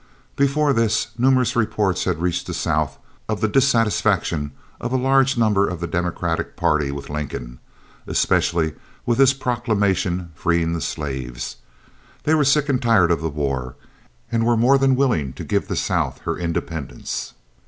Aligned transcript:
Before 0.35 0.73
this 0.73 1.09
numerous 1.19 1.55
reports 1.55 2.05
had 2.05 2.23
reached 2.23 2.47
the 2.47 2.55
South 2.55 2.97
of 3.29 3.39
the 3.39 3.47
dissatisfaction 3.47 4.49
of 4.79 4.91
a 4.91 4.97
large 4.97 5.37
number 5.37 5.67
of 5.69 5.79
the 5.79 5.85
Democratic 5.85 6.55
party 6.57 6.89
with 6.89 7.11
Lincoln, 7.11 7.59
especially 8.07 8.73
with 9.05 9.19
his 9.19 9.33
proclamation 9.35 10.31
freeing 10.33 10.73
the 10.73 10.81
slaves. 10.81 11.57
They 12.23 12.33
were 12.33 12.43
sick 12.45 12.67
and 12.67 12.81
tired 12.81 13.11
of 13.11 13.21
the 13.21 13.29
war, 13.29 13.75
and 14.31 14.43
were 14.43 14.57
more 14.57 14.79
than 14.79 14.95
willing 14.95 15.33
to 15.33 15.43
give 15.43 15.67
the 15.67 15.75
South 15.75 16.21
her 16.21 16.35
independence. 16.35 17.35